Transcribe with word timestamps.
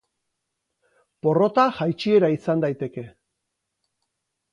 Porrota 1.27 1.65
jaitsiera 1.79 2.31
izan 2.37 2.65
daiteke. 2.65 3.05